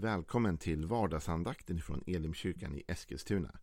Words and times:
Välkommen 0.00 0.58
till 0.58 0.86
vardagsandakten 0.86 1.80
från 1.80 2.02
Elimkyrkan 2.06 2.76
i 2.76 2.84
Eskilstuna. 2.88 3.58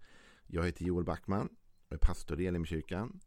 Jag 0.47 0.65
heter 0.65 0.85
Joel 0.85 1.05
Backman 1.05 1.49
och 1.87 1.93
är 1.93 1.97
pastor 1.97 2.41
i 2.41 2.45
Elimkyrkan. 2.45 3.19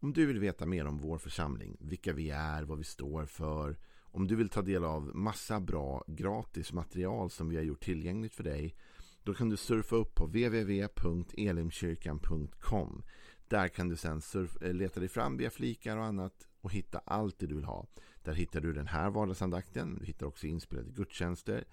Om 0.00 0.12
du 0.12 0.26
vill 0.26 0.38
veta 0.38 0.66
mer 0.66 0.86
om 0.86 0.98
vår 0.98 1.18
församling, 1.18 1.76
vilka 1.80 2.12
vi 2.12 2.30
är, 2.30 2.62
vad 2.62 2.78
vi 2.78 2.84
står 2.84 3.26
för, 3.26 3.78
om 4.02 4.26
du 4.26 4.36
vill 4.36 4.48
ta 4.48 4.62
del 4.62 4.84
av 4.84 5.16
massa 5.16 5.60
bra 5.60 6.04
gratis 6.06 6.72
material 6.72 7.30
som 7.30 7.48
vi 7.48 7.56
har 7.56 7.62
gjort 7.62 7.84
tillgängligt 7.84 8.34
för 8.34 8.44
dig, 8.44 8.76
då 9.22 9.34
kan 9.34 9.48
du 9.48 9.56
surfa 9.56 9.96
upp 9.96 10.14
på 10.14 10.26
www.elimkyrkan.com. 10.26 13.02
Där 13.48 13.68
kan 13.68 13.88
du 13.88 13.96
sen 13.96 14.22
eh, 14.62 14.72
leta 14.72 15.00
dig 15.00 15.08
fram 15.08 15.36
via 15.36 15.50
flikar 15.50 15.96
och 15.96 16.04
annat 16.04 16.48
och 16.60 16.72
hitta 16.72 17.00
allt 17.04 17.38
det 17.38 17.46
du 17.46 17.54
vill 17.54 17.64
ha. 17.64 17.86
Där 18.24 18.32
hittar 18.32 18.60
du 18.60 18.72
den 18.72 18.86
här 18.86 19.10
vardagsandakten, 19.10 19.96
du 20.00 20.06
hittar 20.06 20.26
också 20.26 20.46
inspelade 20.46 20.90
gudstjänster, 20.90 21.64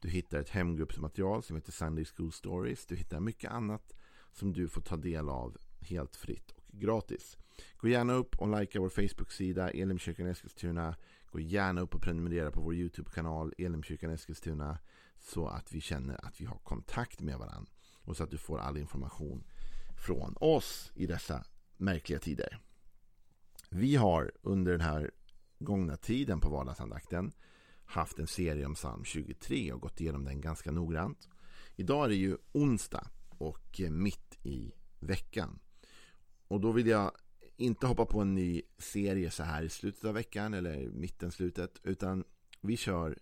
du 0.00 0.08
hittar 0.08 0.40
ett 0.40 0.48
hemgruppsmaterial 0.48 1.42
som 1.42 1.56
heter 1.56 1.72
Sunday 1.72 2.04
School 2.04 2.32
Stories. 2.32 2.86
Du 2.86 2.96
hittar 2.96 3.20
mycket 3.20 3.50
annat 3.50 3.94
som 4.32 4.52
du 4.52 4.68
får 4.68 4.80
ta 4.80 4.96
del 4.96 5.28
av 5.28 5.56
helt 5.80 6.16
fritt 6.16 6.50
och 6.50 6.80
gratis. 6.80 7.36
Gå 7.76 7.88
gärna 7.88 8.12
upp 8.12 8.36
och 8.36 8.60
likea 8.60 8.80
vår 8.80 8.88
Facebook-sida 8.88 9.70
Elimkyrkan 9.70 10.26
Eskilstuna. 10.26 10.96
Gå 11.30 11.40
gärna 11.40 11.80
upp 11.80 11.94
och 11.94 12.02
prenumerera 12.02 12.50
på 12.50 12.60
vår 12.60 12.74
YouTube-kanal 12.74 13.54
Elimkyrkan 13.58 14.10
Eskilstuna 14.10 14.78
så 15.18 15.46
att 15.46 15.72
vi 15.72 15.80
känner 15.80 16.24
att 16.26 16.40
vi 16.40 16.44
har 16.44 16.58
kontakt 16.58 17.20
med 17.20 17.38
varandra 17.38 17.72
och 18.04 18.16
så 18.16 18.24
att 18.24 18.30
du 18.30 18.38
får 18.38 18.58
all 18.58 18.76
information 18.76 19.44
från 19.96 20.36
oss 20.40 20.92
i 20.94 21.06
dessa 21.06 21.44
märkliga 21.76 22.18
tider. 22.18 22.58
Vi 23.70 23.96
har 23.96 24.32
under 24.42 24.72
den 24.72 24.80
här 24.80 25.10
gångna 25.58 25.96
tiden 25.96 26.40
på 26.40 26.50
vardagsandakten 26.50 27.32
haft 27.84 28.18
en 28.18 28.26
serie 28.26 28.66
om 28.66 28.74
psalm 28.74 29.04
23 29.04 29.72
och 29.72 29.80
gått 29.80 30.00
igenom 30.00 30.24
den 30.24 30.40
ganska 30.40 30.70
noggrant. 30.70 31.28
Idag 31.76 32.04
är 32.04 32.08
det 32.08 32.14
ju 32.14 32.36
onsdag 32.52 33.10
och 33.38 33.80
eh, 33.80 33.90
mitt 33.90 34.38
i 34.42 34.72
veckan. 35.00 35.58
Och 36.48 36.60
då 36.60 36.72
vill 36.72 36.86
jag 36.86 37.12
inte 37.56 37.86
hoppa 37.86 38.06
på 38.06 38.20
en 38.20 38.34
ny 38.34 38.62
serie 38.78 39.30
så 39.30 39.42
här 39.42 39.62
i 39.62 39.68
slutet 39.68 40.04
av 40.04 40.14
veckan 40.14 40.54
eller 40.54 40.88
mitten 40.88 41.32
slutet 41.32 41.80
utan 41.82 42.24
vi 42.60 42.76
kör 42.76 43.18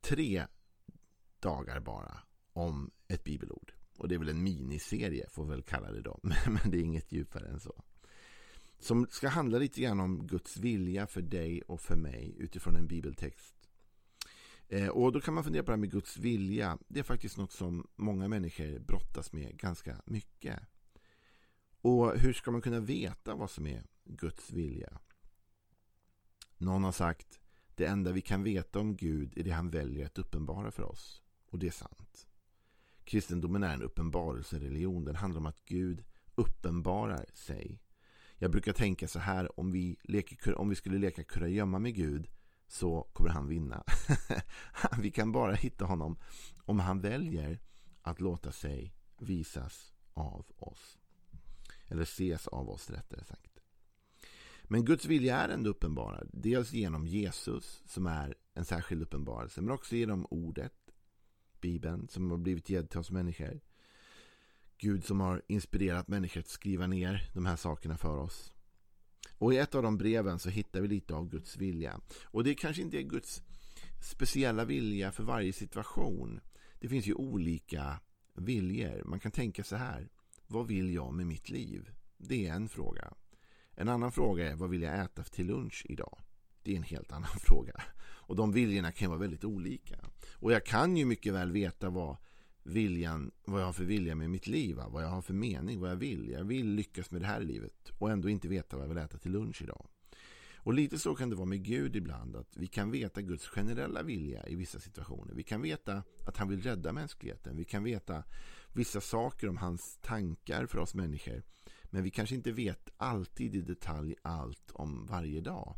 tre 0.00 0.46
dagar 1.40 1.80
bara 1.80 2.18
om 2.52 2.90
ett 3.08 3.24
bibelord. 3.24 3.72
Och 3.98 4.08
det 4.08 4.14
är 4.14 4.18
väl 4.18 4.28
en 4.28 4.42
miniserie 4.42 5.28
får 5.30 5.44
vi 5.44 5.50
väl 5.50 5.62
kalla 5.62 5.92
det 5.92 6.00
då. 6.00 6.20
Men 6.22 6.70
det 6.70 6.76
är 6.76 6.82
inget 6.82 7.12
djupare 7.12 7.48
än 7.48 7.60
så. 7.60 7.84
Som 8.78 9.06
ska 9.10 9.28
handla 9.28 9.58
lite 9.58 9.80
grann 9.80 10.00
om 10.00 10.26
Guds 10.26 10.56
vilja 10.56 11.06
för 11.06 11.22
dig 11.22 11.62
och 11.62 11.80
för 11.80 11.96
mig 11.96 12.34
utifrån 12.38 12.76
en 12.76 12.86
bibeltext 12.86 13.54
Eh, 14.74 14.88
och 14.88 15.12
då 15.12 15.20
kan 15.20 15.34
man 15.34 15.44
fundera 15.44 15.62
på 15.62 15.66
det 15.66 15.72
här 15.72 15.80
med 15.80 15.90
Guds 15.90 16.16
vilja. 16.16 16.78
Det 16.88 17.00
är 17.00 17.04
faktiskt 17.04 17.36
något 17.36 17.52
som 17.52 17.86
många 17.96 18.28
människor 18.28 18.78
brottas 18.78 19.32
med 19.32 19.56
ganska 19.58 20.02
mycket. 20.04 20.60
Och 21.80 22.18
hur 22.18 22.32
ska 22.32 22.50
man 22.50 22.62
kunna 22.62 22.80
veta 22.80 23.34
vad 23.34 23.50
som 23.50 23.66
är 23.66 23.82
Guds 24.04 24.50
vilja? 24.50 25.00
Någon 26.56 26.84
har 26.84 26.92
sagt 26.92 27.40
det 27.74 27.86
enda 27.86 28.12
vi 28.12 28.20
kan 28.20 28.42
veta 28.42 28.80
om 28.80 28.96
Gud 28.96 29.38
är 29.38 29.44
det 29.44 29.50
han 29.50 29.70
väljer 29.70 30.06
att 30.06 30.18
uppenbara 30.18 30.70
för 30.70 30.82
oss. 30.82 31.22
Och 31.50 31.58
det 31.58 31.66
är 31.66 31.70
sant. 31.70 32.28
Kristendomen 33.04 33.62
är 33.62 33.74
en 33.74 33.82
uppenbarelsereligion. 33.82 35.04
Den 35.04 35.16
handlar 35.16 35.40
om 35.40 35.46
att 35.46 35.64
Gud 35.64 36.04
uppenbarar 36.34 37.26
sig. 37.34 37.82
Jag 38.38 38.50
brukar 38.50 38.72
tänka 38.72 39.08
så 39.08 39.18
här 39.18 39.60
om 39.60 39.72
vi, 39.72 39.96
leker, 40.02 40.54
om 40.54 40.68
vi 40.68 40.74
skulle 40.74 40.98
leka 40.98 41.24
kurragömma 41.24 41.78
med 41.78 41.94
Gud 41.94 42.28
så 42.74 43.08
kommer 43.12 43.30
han 43.30 43.48
vinna. 43.48 43.84
Vi 44.98 45.10
kan 45.10 45.32
bara 45.32 45.54
hitta 45.54 45.84
honom 45.84 46.16
om 46.64 46.78
han 46.78 47.00
väljer 47.00 47.60
att 48.02 48.20
låta 48.20 48.52
sig 48.52 48.94
visas 49.18 49.94
av 50.14 50.46
oss. 50.56 50.98
Eller 51.88 52.02
ses 52.02 52.46
av 52.46 52.68
oss 52.70 52.90
rättare 52.90 53.24
sagt. 53.24 53.58
Men 54.64 54.84
Guds 54.84 55.04
vilja 55.04 55.36
är 55.36 55.48
ändå 55.48 55.70
uppenbarad. 55.70 56.30
Dels 56.32 56.72
genom 56.72 57.06
Jesus 57.06 57.82
som 57.86 58.06
är 58.06 58.34
en 58.54 58.64
särskild 58.64 59.02
uppenbarelse. 59.02 59.60
Men 59.60 59.74
också 59.74 59.96
genom 59.96 60.26
ordet. 60.30 60.74
Bibeln 61.60 62.08
som 62.08 62.30
har 62.30 62.38
blivit 62.38 62.70
gedd 62.70 62.90
till 62.90 63.00
oss 63.00 63.10
människor. 63.10 63.60
Gud 64.78 65.04
som 65.04 65.20
har 65.20 65.42
inspirerat 65.46 66.08
människor 66.08 66.40
att 66.40 66.48
skriva 66.48 66.86
ner 66.86 67.30
de 67.34 67.46
här 67.46 67.56
sakerna 67.56 67.96
för 67.96 68.16
oss. 68.16 68.53
Och 69.38 69.54
i 69.54 69.56
ett 69.56 69.74
av 69.74 69.82
de 69.82 69.98
breven 69.98 70.38
så 70.38 70.48
hittar 70.48 70.80
vi 70.80 70.88
lite 70.88 71.14
av 71.14 71.28
Guds 71.28 71.56
vilja. 71.56 72.00
Och 72.24 72.44
det 72.44 72.54
kanske 72.54 72.82
inte 72.82 72.98
är 72.98 73.02
Guds 73.02 73.42
speciella 74.02 74.64
vilja 74.64 75.12
för 75.12 75.24
varje 75.24 75.52
situation. 75.52 76.40
Det 76.80 76.88
finns 76.88 77.06
ju 77.06 77.14
olika 77.14 78.00
viljor. 78.34 79.02
Man 79.04 79.20
kan 79.20 79.32
tänka 79.32 79.64
så 79.64 79.76
här. 79.76 80.08
Vad 80.46 80.66
vill 80.66 80.94
jag 80.94 81.14
med 81.14 81.26
mitt 81.26 81.50
liv? 81.50 81.90
Det 82.16 82.46
är 82.46 82.52
en 82.52 82.68
fråga. 82.68 83.12
En 83.74 83.88
annan 83.88 84.12
fråga 84.12 84.50
är 84.50 84.54
vad 84.54 84.70
vill 84.70 84.82
jag 84.82 85.00
äta 85.00 85.22
till 85.22 85.46
lunch 85.46 85.86
idag? 85.88 86.18
Det 86.62 86.72
är 86.72 86.76
en 86.76 86.82
helt 86.82 87.12
annan 87.12 87.30
fråga. 87.40 87.82
Och 88.26 88.36
de 88.36 88.52
viljorna 88.52 88.92
kan 88.92 89.08
vara 89.08 89.20
väldigt 89.20 89.44
olika. 89.44 89.96
Och 90.32 90.52
jag 90.52 90.66
kan 90.66 90.96
ju 90.96 91.04
mycket 91.04 91.34
väl 91.34 91.52
veta 91.52 91.90
vad 91.90 92.16
viljan, 92.64 93.30
vad 93.44 93.60
jag 93.60 93.66
har 93.66 93.72
för 93.72 93.84
vilja 93.84 94.14
med 94.14 94.30
mitt 94.30 94.46
liv, 94.46 94.76
vad 94.76 95.02
jag 95.02 95.08
har 95.08 95.22
för 95.22 95.34
mening, 95.34 95.80
vad 95.80 95.90
jag 95.90 95.96
vill. 95.96 96.30
Jag 96.30 96.44
vill 96.44 96.66
lyckas 96.66 97.10
med 97.10 97.20
det 97.20 97.26
här 97.26 97.40
i 97.40 97.44
livet 97.44 97.92
och 97.98 98.10
ändå 98.10 98.28
inte 98.28 98.48
veta 98.48 98.76
vad 98.76 98.84
jag 98.84 98.88
vill 98.88 98.98
äta 98.98 99.18
till 99.18 99.32
lunch 99.32 99.62
idag. 99.62 99.86
Och 100.64 100.74
lite 100.74 100.98
så 100.98 101.14
kan 101.14 101.30
det 101.30 101.36
vara 101.36 101.46
med 101.46 101.64
Gud 101.64 101.96
ibland, 101.96 102.36
att 102.36 102.56
vi 102.56 102.66
kan 102.66 102.90
veta 102.90 103.22
Guds 103.22 103.48
generella 103.48 104.02
vilja 104.02 104.46
i 104.46 104.54
vissa 104.54 104.80
situationer. 104.80 105.34
Vi 105.34 105.42
kan 105.42 105.62
veta 105.62 106.02
att 106.26 106.36
han 106.36 106.48
vill 106.48 106.62
rädda 106.62 106.92
mänskligheten. 106.92 107.56
Vi 107.56 107.64
kan 107.64 107.84
veta 107.84 108.24
vissa 108.72 109.00
saker 109.00 109.48
om 109.48 109.56
hans 109.56 109.98
tankar 110.02 110.66
för 110.66 110.78
oss 110.78 110.94
människor. 110.94 111.42
Men 111.84 112.02
vi 112.02 112.10
kanske 112.10 112.34
inte 112.34 112.52
vet 112.52 112.90
alltid 112.96 113.54
i 113.54 113.60
detalj 113.60 114.14
allt 114.22 114.70
om 114.72 115.06
varje 115.06 115.40
dag. 115.40 115.76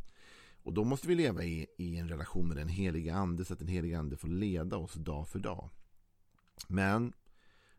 Och 0.63 0.73
då 0.73 0.83
måste 0.83 1.07
vi 1.07 1.15
leva 1.15 1.43
i, 1.43 1.67
i 1.77 1.97
en 1.97 2.09
relation 2.09 2.47
med 2.47 2.57
den 2.57 2.67
heliga 2.67 3.15
ande 3.15 3.45
så 3.45 3.53
att 3.53 3.59
den 3.59 3.67
heliga 3.67 3.99
ande 3.99 4.17
får 4.17 4.27
leda 4.27 4.77
oss 4.77 4.93
dag 4.93 5.27
för 5.27 5.39
dag. 5.39 5.69
Men, 6.67 7.13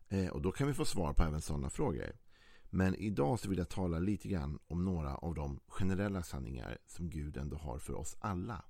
eh, 0.09 0.28
och 0.28 0.43
då 0.43 0.53
kan 0.53 0.66
vi 0.66 0.75
få 0.75 0.84
svar 0.84 1.12
på 1.12 1.22
även 1.22 1.41
sådana 1.41 1.71
frågor. 1.71 2.16
Men 2.71 2.94
idag 2.94 3.41
så 3.41 3.49
vill 3.49 3.59
jag 3.59 3.69
tala 3.69 3.99
lite 3.99 4.28
grann 4.28 4.59
om 4.66 4.84
några 4.84 5.15
av 5.15 5.34
de 5.34 5.61
generella 5.66 6.22
sanningar 6.22 6.78
som 6.87 7.11
Gud 7.11 7.37
ändå 7.37 7.56
har 7.56 7.78
för 7.78 7.94
oss 7.94 8.16
alla. 8.21 8.65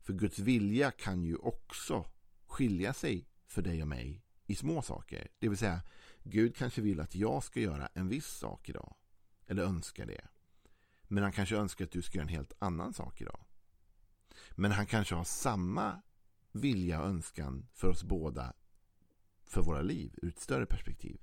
För 0.00 0.12
Guds 0.12 0.38
vilja 0.38 0.90
kan 0.90 1.22
ju 1.22 1.36
också 1.36 2.04
skilja 2.46 2.92
sig 2.92 3.28
för 3.46 3.62
dig 3.62 3.82
och 3.82 3.88
mig 3.88 4.24
i 4.46 4.54
små 4.54 4.82
saker. 4.82 5.28
Det 5.38 5.48
vill 5.48 5.58
säga, 5.58 5.82
Gud 6.22 6.56
kanske 6.56 6.80
vill 6.80 7.00
att 7.00 7.14
jag 7.14 7.44
ska 7.44 7.60
göra 7.60 7.88
en 7.94 8.08
viss 8.08 8.26
sak 8.26 8.68
idag. 8.68 8.94
Eller 9.46 9.62
önskar 9.62 10.06
det. 10.06 10.28
Men 11.02 11.22
han 11.22 11.32
kanske 11.32 11.56
önskar 11.56 11.84
att 11.84 11.90
du 11.90 12.02
ska 12.02 12.18
göra 12.18 12.28
en 12.28 12.34
helt 12.34 12.52
annan 12.58 12.92
sak 12.92 13.20
idag. 13.20 13.44
Men 14.50 14.72
han 14.72 14.86
kanske 14.86 15.14
har 15.14 15.24
samma 15.24 16.02
vilja 16.52 17.00
och 17.00 17.06
önskan 17.06 17.66
för 17.72 17.88
oss 17.88 18.04
båda 18.04 18.52
för 19.44 19.62
våra 19.62 19.82
liv 19.82 20.14
ur 20.22 20.28
ett 20.28 20.40
större 20.40 20.66
perspektiv. 20.66 21.20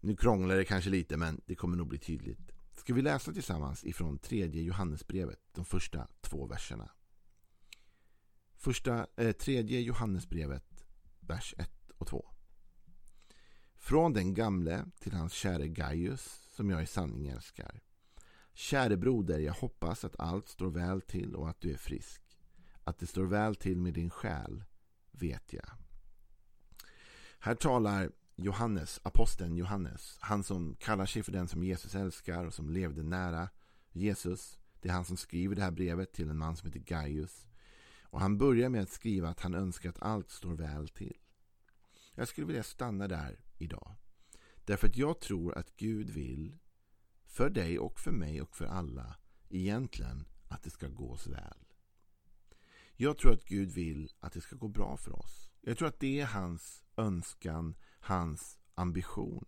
Nu 0.00 0.16
krånglar 0.16 0.56
det 0.56 0.64
kanske 0.64 0.90
lite 0.90 1.16
men 1.16 1.40
det 1.46 1.54
kommer 1.54 1.76
nog 1.76 1.88
bli 1.88 1.98
tydligt. 1.98 2.50
Ska 2.76 2.94
vi 2.94 3.02
läsa 3.02 3.32
tillsammans 3.32 3.84
ifrån 3.84 4.18
tredje 4.18 4.62
Johannesbrevet, 4.62 5.40
de 5.52 5.64
första 5.64 6.08
två 6.20 6.46
verserna. 6.46 6.90
Första, 8.56 9.06
eh, 9.16 9.32
tredje 9.32 9.80
Johannesbrevet, 9.80 10.84
vers 11.20 11.54
1 11.58 11.90
och 11.98 12.06
2. 12.06 12.28
Från 13.76 14.12
den 14.12 14.34
gamle 14.34 14.84
till 14.98 15.12
hans 15.12 15.32
käre 15.32 15.68
Gaius, 15.68 16.48
som 16.56 16.70
jag 16.70 16.82
i 16.82 16.86
sanning 16.86 17.28
älskar. 17.28 17.80
Käre 18.52 18.96
broder, 18.96 19.38
jag 19.38 19.54
hoppas 19.54 20.04
att 20.04 20.20
allt 20.20 20.48
står 20.48 20.70
väl 20.70 21.00
till 21.00 21.34
och 21.34 21.48
att 21.48 21.60
du 21.60 21.72
är 21.72 21.76
frisk. 21.76 22.27
Att 22.88 22.98
det 22.98 23.06
står 23.06 23.24
väl 23.24 23.54
till 23.56 23.80
med 23.80 23.94
din 23.94 24.10
själ, 24.10 24.64
vet 25.10 25.52
jag. 25.52 25.70
Här 27.38 27.54
talar 27.54 28.10
Johannes, 28.36 29.00
aposteln 29.02 29.56
Johannes, 29.56 30.18
han 30.20 30.42
som 30.42 30.74
kallar 30.74 31.06
sig 31.06 31.22
för 31.22 31.32
den 31.32 31.48
som 31.48 31.64
Jesus 31.64 31.94
älskar 31.94 32.44
och 32.44 32.54
som 32.54 32.70
levde 32.70 33.02
nära 33.02 33.48
Jesus. 33.92 34.58
Det 34.80 34.88
är 34.88 34.92
han 34.92 35.04
som 35.04 35.16
skriver 35.16 35.56
det 35.56 35.62
här 35.62 35.70
brevet 35.70 36.12
till 36.12 36.30
en 36.30 36.38
man 36.38 36.56
som 36.56 36.66
heter 36.66 36.80
Gaius. 36.80 37.46
Och 38.02 38.20
han 38.20 38.38
börjar 38.38 38.68
med 38.68 38.82
att 38.82 38.90
skriva 38.90 39.28
att 39.28 39.40
han 39.40 39.54
önskar 39.54 39.88
att 39.88 40.02
allt 40.02 40.30
står 40.30 40.54
väl 40.54 40.88
till. 40.88 41.16
Jag 42.14 42.28
skulle 42.28 42.46
vilja 42.46 42.62
stanna 42.62 43.08
där 43.08 43.40
idag. 43.58 43.94
Därför 44.64 44.88
att 44.88 44.96
jag 44.96 45.20
tror 45.20 45.58
att 45.58 45.76
Gud 45.76 46.10
vill, 46.10 46.58
för 47.24 47.50
dig 47.50 47.78
och 47.78 48.00
för 48.00 48.12
mig 48.12 48.42
och 48.42 48.56
för 48.56 48.66
alla, 48.66 49.16
egentligen 49.48 50.26
att 50.48 50.62
det 50.62 50.70
ska 50.70 50.88
gå 50.88 51.16
så 51.16 51.30
väl. 51.30 51.67
Jag 53.00 53.18
tror 53.18 53.32
att 53.32 53.44
Gud 53.44 53.70
vill 53.70 54.10
att 54.20 54.32
det 54.32 54.40
ska 54.40 54.56
gå 54.56 54.68
bra 54.68 54.96
för 54.96 55.18
oss. 55.18 55.50
Jag 55.60 55.78
tror 55.78 55.88
att 55.88 56.00
det 56.00 56.20
är 56.20 56.26
hans 56.26 56.84
önskan, 56.96 57.74
hans 58.00 58.58
ambition. 58.74 59.44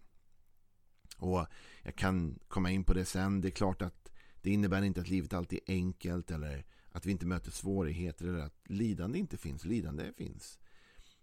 Och 1.18 1.46
Jag 1.82 1.96
kan 1.96 2.38
komma 2.48 2.70
in 2.70 2.84
på 2.84 2.94
det 2.94 3.04
sen. 3.04 3.40
Det 3.40 3.48
är 3.48 3.50
klart 3.50 3.82
att 3.82 4.12
det 4.42 4.50
innebär 4.50 4.82
inte 4.82 5.00
att 5.00 5.08
livet 5.08 5.32
alltid 5.32 5.58
är 5.66 5.72
enkelt 5.72 6.30
eller 6.30 6.66
att 6.92 7.06
vi 7.06 7.10
inte 7.10 7.26
möter 7.26 7.50
svårigheter 7.50 8.26
eller 8.26 8.38
att 8.38 8.60
lidande 8.64 9.18
inte 9.18 9.36
finns. 9.36 9.64
Lidande 9.64 10.12
finns. 10.12 10.58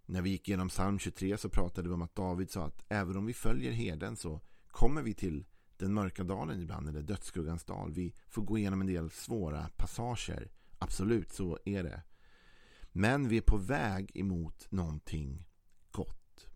När 0.06 0.22
vi 0.22 0.30
gick 0.30 0.48
igenom 0.48 0.70
psalm 0.70 1.00
23 1.00 1.38
så 1.38 1.50
pratade 1.50 1.88
vi 1.88 1.94
om 1.94 2.02
att 2.02 2.16
David 2.16 2.52
sa 2.52 2.66
att 2.66 2.86
även 2.90 3.18
om 3.18 3.26
vi 3.26 3.34
följer 3.34 3.72
herden 3.72 4.16
så 4.16 4.42
kommer 4.68 5.02
vi 5.02 5.14
till 5.14 5.46
den 5.78 5.94
mörka 5.94 6.24
dalen 6.24 6.62
ibland, 6.62 6.90
eller 6.90 7.02
dödsskuggans 7.02 7.64
dal. 7.64 7.94
Vi 7.94 8.14
får 8.28 8.42
gå 8.42 8.58
igenom 8.58 8.82
en 8.82 8.88
del 8.88 9.10
svåra 9.10 9.70
passager. 9.78 10.52
Absolut, 10.80 11.32
så 11.32 11.60
är 11.66 11.84
det. 11.84 12.02
Men 13.00 13.28
vi 13.28 13.38
är 13.38 13.42
på 13.42 13.58
väg 13.58 14.12
emot 14.16 14.68
någonting 14.72 15.46
gott. 15.92 16.48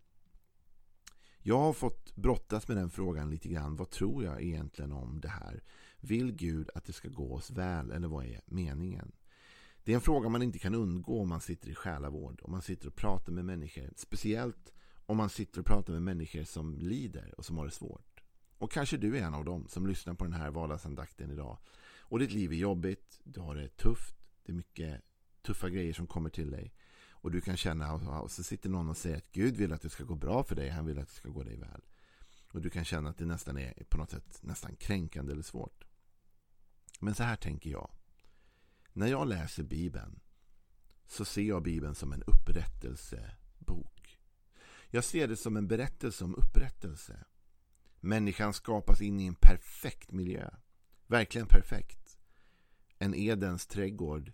Jag 1.38 1.58
har 1.58 1.72
fått 1.72 2.16
brottas 2.16 2.68
med 2.68 2.76
den 2.76 2.90
frågan 2.90 3.30
lite 3.30 3.48
grann. 3.48 3.76
Vad 3.76 3.90
tror 3.90 4.24
jag 4.24 4.42
egentligen 4.42 4.92
om 4.92 5.20
det 5.20 5.28
här? 5.28 5.62
Vill 6.00 6.32
Gud 6.32 6.70
att 6.74 6.84
det 6.84 6.92
ska 6.92 7.08
gå 7.08 7.34
oss 7.34 7.50
väl 7.50 7.90
eller 7.90 8.08
vad 8.08 8.24
är 8.24 8.40
meningen? 8.46 9.12
Det 9.84 9.92
är 9.92 9.96
en 9.96 10.00
fråga 10.00 10.28
man 10.28 10.42
inte 10.42 10.58
kan 10.58 10.74
undgå 10.74 11.20
om 11.20 11.28
man 11.28 11.40
sitter 11.40 11.70
i 11.70 11.74
själavård. 11.74 12.40
Om 12.42 12.50
man 12.50 12.62
sitter 12.62 12.88
och 12.88 12.96
pratar 12.96 13.32
med 13.32 13.44
människor. 13.44 13.90
Speciellt 13.96 14.72
om 15.06 15.16
man 15.16 15.30
sitter 15.30 15.60
och 15.60 15.66
pratar 15.66 15.92
med 15.92 16.02
människor 16.02 16.44
som 16.44 16.78
lider 16.78 17.34
och 17.38 17.44
som 17.44 17.58
har 17.58 17.64
det 17.64 17.70
svårt. 17.70 18.22
Och 18.58 18.72
kanske 18.72 18.96
du 18.96 19.18
är 19.18 19.22
en 19.22 19.34
av 19.34 19.44
dem 19.44 19.68
som 19.68 19.86
lyssnar 19.86 20.14
på 20.14 20.24
den 20.24 20.34
här 20.34 20.50
vardagsandakten 20.50 21.30
idag. 21.30 21.58
Och 21.98 22.18
ditt 22.18 22.32
liv 22.32 22.52
är 22.52 22.56
jobbigt. 22.56 23.20
Du 23.24 23.40
har 23.40 23.54
det 23.54 23.76
tufft. 23.76 24.16
Det 24.44 24.52
är 24.52 24.56
mycket 24.56 25.02
tuffa 25.42 25.70
grejer 25.70 25.92
som 25.92 26.06
kommer 26.06 26.30
till 26.30 26.50
dig. 26.50 26.74
Och 27.10 27.30
du 27.30 27.40
kan 27.40 27.56
känna, 27.56 27.92
och 27.92 28.30
så 28.30 28.42
sitter 28.42 28.70
någon 28.70 28.88
och 28.88 28.96
säger 28.96 29.16
att 29.16 29.32
Gud 29.32 29.56
vill 29.56 29.72
att 29.72 29.82
det 29.82 29.90
ska 29.90 30.04
gå 30.04 30.14
bra 30.14 30.44
för 30.44 30.56
dig. 30.56 30.68
Han 30.68 30.86
vill 30.86 30.98
att 30.98 31.08
det 31.08 31.14
ska 31.14 31.28
gå 31.28 31.42
dig 31.42 31.56
väl. 31.56 31.82
Och 32.52 32.60
du 32.60 32.70
kan 32.70 32.84
känna 32.84 33.10
att 33.10 33.18
det 33.18 33.26
nästan 33.26 33.58
är 33.58 33.84
på 33.88 33.98
något 33.98 34.10
sätt 34.10 34.38
nästan 34.42 34.76
kränkande 34.76 35.32
eller 35.32 35.42
svårt. 35.42 35.84
Men 37.00 37.14
så 37.14 37.22
här 37.22 37.36
tänker 37.36 37.70
jag. 37.70 37.90
När 38.92 39.06
jag 39.06 39.28
läser 39.28 39.62
Bibeln 39.62 40.20
så 41.06 41.24
ser 41.24 41.42
jag 41.42 41.62
Bibeln 41.62 41.94
som 41.94 42.12
en 42.12 42.22
upprättelsebok. 42.22 44.18
Jag 44.88 45.04
ser 45.04 45.28
det 45.28 45.36
som 45.36 45.56
en 45.56 45.68
berättelse 45.68 46.24
om 46.24 46.34
upprättelse. 46.34 47.24
Människan 48.00 48.54
skapas 48.54 49.00
in 49.00 49.20
i 49.20 49.26
en 49.26 49.34
perfekt 49.34 50.12
miljö. 50.12 50.50
Verkligen 51.06 51.46
perfekt. 51.46 52.18
En 52.98 53.14
Edens 53.14 53.66
trädgård 53.66 54.32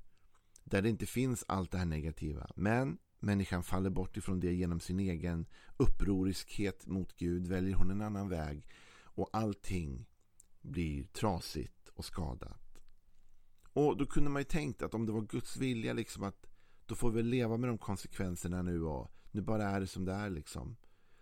där 0.71 0.83
det 0.83 0.89
inte 0.89 1.07
finns 1.07 1.45
allt 1.49 1.71
det 1.71 1.79
här 1.79 1.87
negativa. 1.87 2.51
Men 2.57 2.99
människan 3.21 3.63
faller 3.63 3.91
bort 3.91 4.17
ifrån 4.17 4.41
det 4.41 4.55
genom 4.55 4.81
sin 4.81 5.01
egen 5.01 5.47
upproriskhet 5.77 6.87
mot 6.87 7.17
Gud. 7.17 7.47
Väljer 7.47 7.75
hon 7.75 7.91
en 7.91 8.03
annan 8.03 8.29
väg 8.29 8.67
och 9.03 9.29
allting 9.33 10.07
blir 10.61 11.05
trasigt 11.05 11.89
och 11.89 12.05
skadat. 12.05 12.81
Och 13.73 13.97
då 13.97 14.07
kunde 14.07 14.31
man 14.31 14.41
ju 14.41 14.45
tänkt 14.45 14.83
att 14.83 14.95
om 14.95 15.07
det 15.07 15.13
var 15.13 15.21
Guds 15.21 15.57
vilja 15.57 15.93
liksom 15.93 16.23
att 16.23 16.47
då 16.87 16.95
får 16.95 17.11
vi 17.11 17.23
leva 17.23 17.57
med 17.57 17.71
de 17.71 17.79
konsekvenserna 17.79 18.63
nu 18.63 18.83
och 18.83 19.13
nu 19.31 19.43
bara 19.43 19.65
är 19.65 19.81
det 19.81 19.87
som 19.87 20.05
det 20.05 20.13
är 20.13 20.31
liksom. 20.31 20.77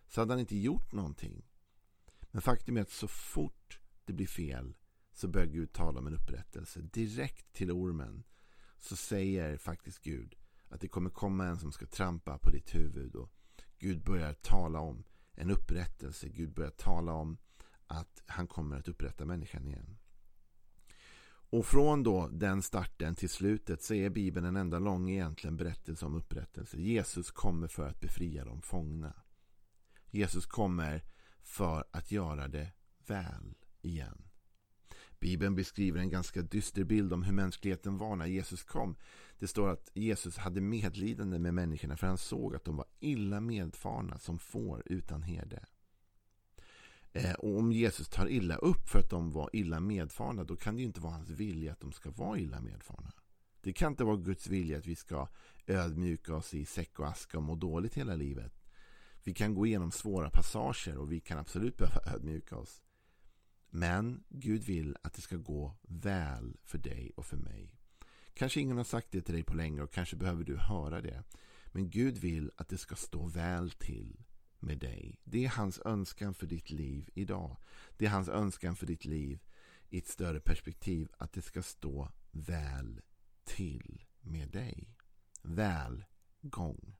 Så 0.09 0.21
hade 0.21 0.33
han 0.33 0.41
inte 0.41 0.57
gjort 0.57 0.93
någonting. 0.93 1.45
Men 2.31 2.43
faktum 2.43 2.77
är 2.77 2.81
att 2.81 2.91
så 2.91 3.09
fort 3.09 3.81
det 4.05 4.13
blir 4.13 4.27
fel 4.27 4.77
så 5.13 5.29
börjar 5.29 5.47
Gud 5.47 5.73
tala 5.73 5.99
om 5.99 6.07
en 6.07 6.15
upprättelse. 6.15 6.81
Direkt 6.81 7.53
till 7.53 7.71
ormen 7.71 8.25
så 8.79 8.97
säger 8.97 9.57
faktiskt 9.57 10.03
Gud 10.03 10.35
att 10.69 10.81
det 10.81 10.89
kommer 10.89 11.11
komma 11.11 11.47
en 11.47 11.59
som 11.59 11.73
ska 11.73 11.87
trampa 11.87 12.39
på 12.39 12.51
ditt 12.51 12.75
huvud. 12.75 13.15
Och 13.15 13.31
Gud 13.79 14.05
börjar 14.05 14.33
tala 14.33 14.81
om 14.81 15.05
en 15.35 15.51
upprättelse. 15.51 16.29
Gud 16.29 16.55
börjar 16.55 16.71
tala 16.71 17.13
om 17.13 17.39
att 17.87 18.23
han 18.27 18.47
kommer 18.47 18.77
att 18.77 18.89
upprätta 18.89 19.25
människan 19.25 19.67
igen. 19.67 19.99
Och 21.51 21.67
från 21.67 22.03
då 22.03 22.29
den 22.29 22.63
starten 22.63 23.15
till 23.15 23.29
slutet 23.29 23.83
så 23.83 23.95
är 23.95 24.11
Bibeln 24.11 24.47
en 24.47 24.57
enda 24.57 24.79
lång 24.79 25.11
egentligen 25.11 25.57
berättelse 25.57 26.07
om 26.07 26.15
upprättelse. 26.15 26.81
Jesus 26.81 27.31
kommer 27.31 27.69
för 27.69 27.89
att 27.89 28.01
befria 28.01 28.45
de 28.45 28.63
fångna. 28.63 29.13
Jesus 30.11 30.47
kommer 30.47 31.05
för 31.43 31.85
att 31.91 32.11
göra 32.11 32.49
det 32.49 32.73
väl 33.07 33.55
igen. 33.83 34.26
Bibeln 35.21 35.55
beskriver 35.55 36.01
en 36.01 36.11
ganska 36.11 36.43
dyster 36.43 36.85
bild 36.85 37.13
om 37.13 37.23
hur 37.23 37.33
mänskligheten 37.33 37.99
var 37.99 38.17
när 38.17 38.27
Jesus 38.27 38.65
kom. 38.65 38.97
Det 39.39 39.47
står 39.47 39.69
att 39.69 39.91
Jesus 39.95 40.37
hade 40.37 40.61
medlidande 40.61 41.39
med 41.39 41.55
människorna 41.55 41.97
för 41.97 42.07
han 42.07 42.19
såg 42.19 42.55
att 42.55 42.65
de 42.65 42.77
var 42.77 42.87
illa 43.01 43.41
medfarna 43.41 44.19
som 44.19 44.39
får 44.39 44.83
utan 44.87 45.23
herde. 45.23 45.65
Eh, 47.13 47.33
och 47.33 47.59
om 47.59 47.73
Jesus 47.73 48.09
tar 48.09 48.29
illa 48.29 48.57
upp 48.57 48.89
för 48.89 48.99
att 48.99 49.11
de 49.11 49.33
var 49.33 49.51
illa 49.53 49.81
medfarna 49.81 50.45
då 50.45 50.57
kan 50.57 50.75
det 50.75 50.81
ju 50.81 50.87
inte 50.87 51.01
vara 51.01 51.13
hans 51.13 51.31
vilja 51.31 51.73
att 51.73 51.81
de 51.81 51.93
ska 51.93 52.11
vara 52.11 52.39
illa 52.39 52.61
medfarna. 52.61 53.13
Det 53.61 53.73
kan 53.73 53.93
inte 53.93 54.05
vara 54.05 54.17
Guds 54.17 54.47
vilja 54.47 54.79
att 54.79 54.87
vi 54.87 54.97
ska 54.97 55.29
ödmjuka 55.67 56.35
oss 56.35 56.55
i 56.55 56.65
säck 56.65 57.01
och 57.01 57.09
aska 57.09 57.37
och 57.37 57.43
må 57.43 57.55
dåligt 57.55 57.95
hela 57.95 58.17
livet. 58.17 58.53
Vi 59.25 59.35
kan 59.35 59.55
gå 59.55 59.67
igenom 59.67 59.91
svåra 59.91 60.31
passager 60.31 60.97
och 60.97 61.13
vi 61.13 61.21
kan 61.21 61.39
absolut 61.39 61.77
behöva 61.77 62.15
ödmjuka 62.15 62.57
oss. 62.57 62.83
Men 63.77 64.25
Gud 64.29 64.63
vill 64.65 64.97
att 65.03 65.15
det 65.15 65.21
ska 65.21 65.37
gå 65.37 65.77
väl 65.83 66.57
för 66.65 66.79
dig 66.79 67.13
och 67.17 67.27
för 67.27 67.37
mig. 67.37 67.75
Kanske 68.35 68.61
ingen 68.61 68.77
har 68.77 68.85
sagt 68.85 69.11
det 69.11 69.21
till 69.21 69.35
dig 69.35 69.43
på 69.43 69.55
länge 69.55 69.83
och 69.83 69.93
kanske 69.93 70.17
behöver 70.17 70.45
du 70.45 70.57
höra 70.57 71.01
det. 71.01 71.25
Men 71.67 71.91
Gud 71.91 72.19
vill 72.19 72.51
att 72.57 72.69
det 72.69 72.79
ska 72.79 72.95
stå 72.95 73.27
väl 73.27 73.71
till 73.71 74.25
med 74.59 74.79
dig. 74.79 75.21
Det 75.25 75.45
är 75.45 75.49
hans 75.49 75.81
önskan 75.85 76.35
för 76.35 76.47
ditt 76.47 76.71
liv 76.71 77.11
idag. 77.15 77.57
Det 77.97 78.07
är 78.07 78.11
hans 78.11 78.29
önskan 78.29 78.77
för 78.77 78.87
ditt 78.87 79.05
liv 79.05 79.39
i 79.89 79.99
ett 79.99 80.09
större 80.09 80.41
perspektiv 80.41 81.09
att 81.19 81.33
det 81.33 81.43
ska 81.43 81.63
stå 81.63 82.09
väl 82.31 83.01
till 83.45 84.05
med 84.21 84.51
dig. 84.51 84.97
Välgång. 85.43 86.97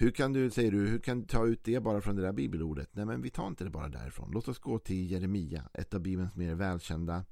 Hur 0.00 0.10
kan 0.10 0.32
du, 0.32 0.50
säger 0.50 0.70
du, 0.70 0.88
hur 0.88 0.98
kan 0.98 1.20
du 1.20 1.26
ta 1.26 1.46
ut 1.46 1.64
det 1.64 1.80
bara 1.80 2.00
från 2.00 2.16
det 2.16 2.22
där 2.22 2.32
bibelordet? 2.32 2.88
Nej, 2.92 3.06
men 3.06 3.22
vi 3.22 3.30
tar 3.30 3.46
inte 3.46 3.64
det 3.64 3.70
bara 3.70 3.88
därifrån. 3.88 4.30
Låt 4.32 4.48
oss 4.48 4.58
gå 4.58 4.78
till 4.78 5.10
Jeremia, 5.10 5.68
ett 5.74 5.94
av 5.94 6.00
Bibelns 6.00 6.36
mer 6.36 6.54
välkända 6.54 7.24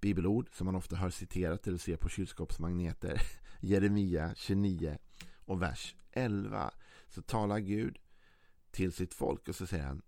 bibelord 0.00 0.48
som 0.52 0.64
man 0.64 0.74
ofta 0.74 0.96
hör 0.96 1.10
citerat 1.10 1.66
eller 1.66 1.78
ser 1.78 1.96
på 1.96 2.08
kylskåpsmagneter. 2.08 3.22
Jeremia 3.60 4.34
29 4.36 4.98
och 5.36 5.62
vers 5.62 5.96
11 6.12 6.70
så 7.08 7.22
talar 7.22 7.58
Gud 7.58 7.98
till 8.70 8.92
sitt 8.92 9.14
folk 9.14 9.48
och 9.48 9.54
så 9.54 9.66
säger 9.66 9.84
han 9.84 10.02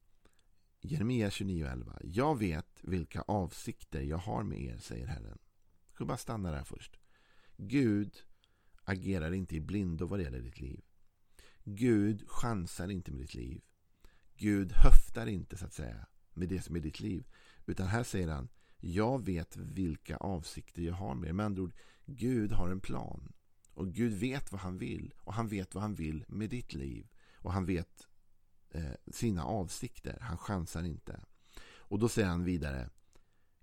Jeremia 0.80 1.30
29 1.30 1.64
och 1.64 1.70
11. 1.70 1.98
Jag 2.02 2.38
vet 2.38 2.80
vilka 2.82 3.20
avsikter 3.20 4.00
jag 4.00 4.18
har 4.18 4.42
med 4.42 4.60
er, 4.60 4.76
säger 4.78 5.06
Herren. 5.06 5.38
Jag 5.86 5.94
ska 5.94 6.04
bara 6.04 6.16
stanna 6.16 6.50
där 6.50 6.64
först. 6.64 6.96
Gud 7.56 8.16
agerar 8.84 9.32
inte 9.32 9.56
i 9.56 9.60
blindo 9.60 10.06
vad 10.06 10.18
det 10.18 10.22
gäller 10.22 10.40
ditt 10.40 10.60
liv. 10.60 10.85
Gud 11.68 12.24
chansar 12.28 12.88
inte 12.88 13.12
med 13.12 13.20
ditt 13.20 13.34
liv. 13.34 13.62
Gud 14.36 14.72
höftar 14.72 15.26
inte 15.26 15.56
så 15.56 15.66
att 15.66 15.72
säga 15.72 16.06
med 16.34 16.48
det 16.48 16.62
som 16.62 16.76
är 16.76 16.80
ditt 16.80 17.00
liv. 17.00 17.26
Utan 17.66 17.86
här 17.86 18.02
säger 18.02 18.28
han 18.28 18.48
Jag 18.78 19.24
vet 19.24 19.56
vilka 19.56 20.16
avsikter 20.16 20.82
jag 20.82 20.94
har 20.94 21.14
med 21.14 21.28
er. 21.28 21.32
Med 21.32 21.46
andra 21.46 21.62
ord, 21.62 21.74
Gud 22.04 22.52
har 22.52 22.70
en 22.70 22.80
plan. 22.80 23.32
Och 23.74 23.92
Gud 23.92 24.12
vet 24.12 24.52
vad 24.52 24.60
han 24.60 24.78
vill. 24.78 25.14
Och 25.18 25.34
han 25.34 25.48
vet 25.48 25.74
vad 25.74 25.82
han 25.82 25.94
vill 25.94 26.24
med 26.28 26.50
ditt 26.50 26.74
liv. 26.74 27.08
Och 27.34 27.52
han 27.52 27.66
vet 27.66 28.06
eh, 28.70 28.92
sina 29.06 29.44
avsikter. 29.44 30.18
Han 30.20 30.38
chansar 30.38 30.82
inte. 30.82 31.20
Och 31.68 31.98
då 31.98 32.08
säger 32.08 32.28
han 32.28 32.44
vidare. 32.44 32.90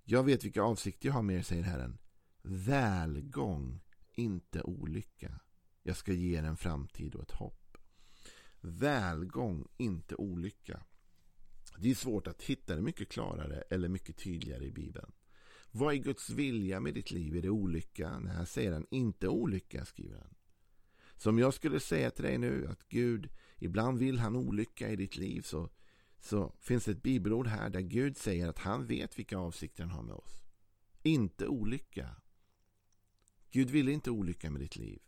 Jag 0.03 0.23
vet 0.23 0.43
vilka 0.43 0.63
avsikter 0.63 1.07
jag 1.07 1.13
har 1.13 1.21
med 1.21 1.37
er, 1.37 1.41
säger 1.41 1.63
Herren. 1.63 1.97
Välgång, 2.41 3.81
inte 4.13 4.61
olycka. 4.61 5.39
Jag 5.83 5.97
ska 5.97 6.13
ge 6.13 6.37
er 6.37 6.43
en 6.43 6.57
framtid 6.57 7.15
och 7.15 7.23
ett 7.23 7.31
hopp. 7.31 7.62
Välgång, 8.65 9.67
inte 9.77 10.15
olycka. 10.15 10.83
Det 11.77 11.91
är 11.91 11.95
svårt 11.95 12.27
att 12.27 12.41
hitta 12.41 12.75
det 12.75 12.81
mycket 12.81 13.09
klarare 13.09 13.63
eller 13.69 13.89
mycket 13.89 14.17
tydligare 14.17 14.65
i 14.65 14.71
Bibeln. 14.71 15.11
Vad 15.71 15.93
är 15.93 15.97
Guds 15.97 16.29
vilja 16.29 16.79
med 16.79 16.93
ditt 16.93 17.11
liv? 17.11 17.35
Är 17.35 17.41
det 17.41 17.49
olycka? 17.49 18.19
Nej, 18.19 18.33
här 18.33 18.45
säger 18.45 18.71
han 18.71 18.85
inte 18.89 19.27
olycka, 19.27 19.85
skriver 19.85 20.17
han. 20.17 20.35
Så 21.15 21.29
om 21.29 21.39
jag 21.39 21.53
skulle 21.53 21.79
säga 21.79 22.11
till 22.11 22.23
dig 22.23 22.37
nu 22.37 22.67
att 22.67 22.89
Gud, 22.89 23.29
ibland 23.57 23.99
vill 23.99 24.19
han 24.19 24.35
olycka 24.35 24.89
i 24.89 24.95
ditt 24.95 25.17
liv 25.17 25.41
så, 25.41 25.69
så 26.19 26.55
finns 26.59 26.85
det 26.85 26.91
ett 26.91 27.03
bibelord 27.03 27.47
här 27.47 27.69
där 27.69 27.81
Gud 27.81 28.17
säger 28.17 28.47
att 28.47 28.59
han 28.59 28.85
vet 28.85 29.19
vilka 29.19 29.37
avsikter 29.37 29.83
han 29.83 29.91
har 29.91 30.03
med 30.03 30.15
oss. 30.15 30.43
Inte 31.01 31.47
olycka. 31.47 32.15
Gud 33.51 33.69
vill 33.69 33.89
inte 33.89 34.11
olycka 34.11 34.49
med 34.49 34.61
ditt 34.61 34.75
liv. 34.75 35.01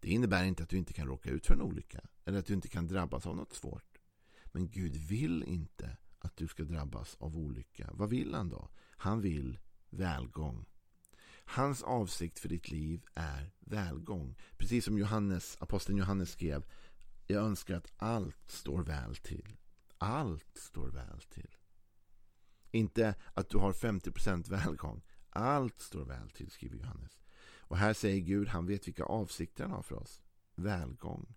Det 0.00 0.08
innebär 0.08 0.44
inte 0.44 0.62
att 0.62 0.68
du 0.68 0.78
inte 0.78 0.92
kan 0.92 1.06
råka 1.06 1.30
ut 1.30 1.46
för 1.46 1.54
en 1.54 1.62
olycka 1.62 2.00
eller 2.24 2.38
att 2.38 2.46
du 2.46 2.54
inte 2.54 2.68
kan 2.68 2.88
drabbas 2.88 3.26
av 3.26 3.36
något 3.36 3.52
svårt. 3.52 3.98
Men 4.44 4.68
Gud 4.70 4.96
vill 4.96 5.42
inte 5.42 5.96
att 6.18 6.36
du 6.36 6.48
ska 6.48 6.64
drabbas 6.64 7.16
av 7.20 7.36
olycka. 7.36 7.90
Vad 7.92 8.10
vill 8.10 8.34
han 8.34 8.48
då? 8.48 8.68
Han 8.96 9.20
vill 9.20 9.58
välgång. 9.90 10.66
Hans 11.44 11.82
avsikt 11.82 12.38
för 12.38 12.48
ditt 12.48 12.70
liv 12.70 13.04
är 13.14 13.50
välgång. 13.60 14.36
Precis 14.56 14.84
som 14.84 14.98
Johannes, 14.98 15.56
aposteln 15.60 15.98
Johannes 15.98 16.30
skrev. 16.30 16.64
Jag 17.26 17.44
önskar 17.44 17.76
att 17.76 17.92
allt 17.96 18.50
står 18.50 18.82
väl 18.82 19.16
till. 19.16 19.56
Allt 19.98 20.58
står 20.58 20.88
väl 20.88 21.20
till. 21.20 21.56
Inte 22.70 23.14
att 23.34 23.48
du 23.48 23.58
har 23.58 23.72
50% 23.72 24.50
välgång. 24.50 25.02
Allt 25.30 25.80
står 25.80 26.04
väl 26.04 26.30
till, 26.30 26.50
skriver 26.50 26.76
Johannes. 26.76 27.20
Och 27.70 27.76
här 27.76 27.92
säger 27.92 28.20
Gud, 28.20 28.48
han 28.48 28.66
vet 28.66 28.88
vilka 28.88 29.04
avsikter 29.04 29.64
han 29.64 29.72
har 29.72 29.82
för 29.82 29.96
oss. 29.96 30.20
Välgång. 30.54 31.34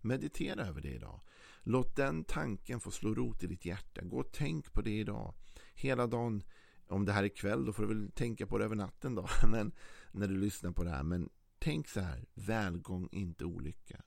Meditera 0.00 0.66
över 0.66 0.80
det 0.80 0.94
idag. 0.94 1.20
Låt 1.62 1.96
den 1.96 2.24
tanken 2.24 2.80
få 2.80 2.90
slå 2.90 3.14
rot 3.14 3.42
i 3.42 3.46
ditt 3.46 3.64
hjärta. 3.64 4.04
Gå 4.04 4.20
och 4.20 4.32
tänk 4.32 4.72
på 4.72 4.82
det 4.82 4.98
idag. 4.98 5.34
Hela 5.74 6.06
dagen. 6.06 6.42
Om 6.88 7.04
det 7.04 7.12
här 7.12 7.24
är 7.24 7.28
kväll, 7.28 7.64
då 7.64 7.72
får 7.72 7.82
du 7.82 7.88
väl 7.88 8.12
tänka 8.12 8.46
på 8.46 8.58
det 8.58 8.64
över 8.64 8.76
natten 8.76 9.14
då. 9.14 9.28
Men 9.50 9.72
när 10.12 10.28
du 10.28 10.36
lyssnar 10.36 10.72
på 10.72 10.84
det 10.84 10.90
här. 10.90 11.02
Men 11.02 11.28
tänk 11.58 11.88
så 11.88 12.00
här. 12.00 12.26
Välgång, 12.34 13.08
inte 13.12 13.44
olycka. 13.44 14.02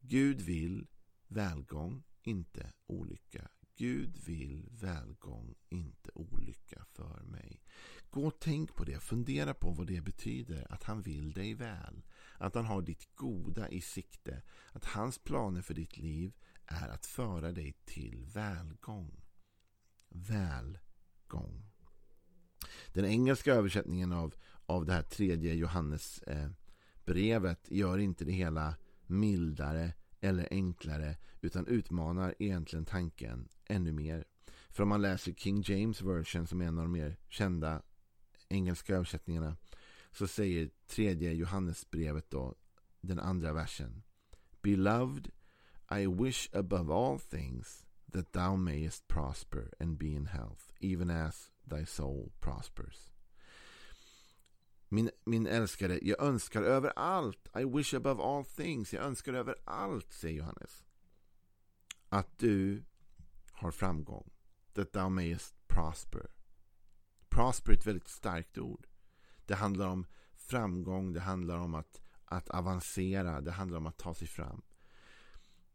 Gud 0.00 0.40
vill 0.40 0.86
välgång, 1.28 2.02
inte 2.22 2.72
olycka. 2.86 3.48
Gud 3.76 4.18
vill 4.26 4.68
välgång, 4.70 5.54
inte 5.68 6.10
olycka 6.14 6.84
för 6.92 7.22
mig. 7.22 7.62
Gå 8.10 8.26
och 8.26 8.38
tänk 8.40 8.74
på 8.74 8.84
det. 8.84 9.00
Fundera 9.00 9.54
på 9.54 9.70
vad 9.70 9.86
det 9.86 10.00
betyder 10.00 10.72
att 10.72 10.82
han 10.82 11.02
vill 11.02 11.32
dig 11.32 11.54
väl. 11.54 12.02
Att 12.38 12.54
han 12.54 12.64
har 12.64 12.82
ditt 12.82 13.16
goda 13.16 13.68
i 13.68 13.80
sikte. 13.80 14.42
Att 14.72 14.84
hans 14.84 15.18
planer 15.18 15.62
för 15.62 15.74
ditt 15.74 15.96
liv 15.96 16.32
är 16.66 16.88
att 16.88 17.06
föra 17.06 17.52
dig 17.52 17.72
till 17.84 18.24
välgång. 18.34 19.20
Välgång. 20.08 21.70
Den 22.92 23.04
engelska 23.04 23.54
översättningen 23.54 24.12
av, 24.12 24.34
av 24.66 24.86
det 24.86 24.92
här 24.92 25.02
tredje 25.02 25.54
Johannes 25.54 26.22
eh, 26.22 26.50
brevet 27.04 27.70
gör 27.70 27.98
inte 27.98 28.24
det 28.24 28.32
hela 28.32 28.76
mildare 29.06 29.92
eller 30.20 30.48
enklare 30.50 31.16
utan 31.40 31.66
utmanar 31.66 32.34
egentligen 32.38 32.84
tanken 32.84 33.48
ännu 33.64 33.92
mer. 33.92 34.24
För 34.68 34.82
om 34.82 34.88
man 34.88 35.02
läser 35.02 35.32
King 35.32 35.62
James 35.66 36.02
version 36.02 36.46
som 36.46 36.60
är 36.60 36.66
en 36.66 36.78
av 36.78 36.84
de 36.84 36.92
mer 36.92 37.16
kända 37.28 37.82
engelska 38.48 38.94
översättningarna 38.94 39.56
så 40.12 40.26
säger 40.26 40.70
tredje 40.86 41.32
Johannesbrevet 41.32 42.30
då 42.30 42.54
den 43.00 43.18
andra 43.18 43.52
versen 43.52 44.02
Beloved 44.62 45.30
I 45.90 46.06
wish 46.06 46.54
above 46.54 46.94
all 46.94 47.18
things 47.18 47.86
that 48.12 48.32
thou 48.32 48.56
mayest 48.56 49.08
prosper 49.08 49.70
and 49.80 49.98
be 49.98 50.06
in 50.06 50.26
health 50.26 50.72
even 50.80 51.10
as 51.10 51.50
thy 51.66 51.86
soul 51.86 52.32
prospers. 52.40 53.12
Min, 54.88 55.10
min 55.24 55.46
älskade, 55.46 55.98
jag 56.02 56.22
önskar 56.22 56.62
över 56.62 56.92
allt. 56.96 57.48
I 57.56 57.64
wish 57.64 57.94
above 57.94 58.22
all 58.22 58.44
things. 58.44 58.92
Jag 58.92 59.04
önskar 59.04 59.32
över 59.34 59.54
allt, 59.64 60.12
säger 60.12 60.38
Johannes. 60.38 60.84
Att 62.08 62.38
du 62.38 62.82
har 63.52 63.70
framgång. 63.70 64.30
That 64.72 64.92
thou 64.92 65.08
mayest 65.08 65.54
prosper. 65.66 66.26
Prosper 67.38 67.72
är 67.72 67.76
ett 67.76 67.86
väldigt 67.86 68.08
starkt 68.08 68.58
ord. 68.58 68.86
Det 69.46 69.54
handlar 69.54 69.86
om 69.86 70.06
framgång, 70.36 71.12
det 71.12 71.20
handlar 71.20 71.58
om 71.58 71.74
att, 71.74 72.00
att 72.24 72.48
avancera, 72.48 73.40
det 73.40 73.50
handlar 73.50 73.78
om 73.78 73.86
att 73.86 73.98
ta 73.98 74.14
sig 74.14 74.28
fram. 74.28 74.62